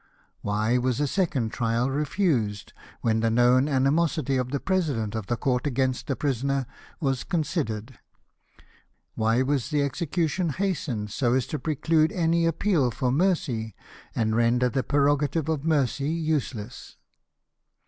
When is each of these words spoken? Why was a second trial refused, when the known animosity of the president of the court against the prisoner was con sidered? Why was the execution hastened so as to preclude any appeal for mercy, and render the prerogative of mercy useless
Why 0.41 0.79
was 0.79 0.99
a 0.99 1.05
second 1.05 1.51
trial 1.51 1.91
refused, 1.91 2.73
when 3.01 3.19
the 3.19 3.29
known 3.29 3.67
animosity 3.67 4.35
of 4.35 4.49
the 4.49 4.59
president 4.59 5.13
of 5.13 5.27
the 5.27 5.37
court 5.37 5.67
against 5.67 6.07
the 6.07 6.15
prisoner 6.15 6.65
was 6.99 7.23
con 7.23 7.43
sidered? 7.43 7.97
Why 9.13 9.43
was 9.43 9.69
the 9.69 9.83
execution 9.83 10.49
hastened 10.53 11.11
so 11.11 11.35
as 11.35 11.45
to 11.45 11.59
preclude 11.59 12.11
any 12.11 12.47
appeal 12.47 12.89
for 12.89 13.11
mercy, 13.11 13.75
and 14.15 14.35
render 14.35 14.69
the 14.69 14.81
prerogative 14.81 15.47
of 15.47 15.63
mercy 15.65 16.09
useless 16.09 16.97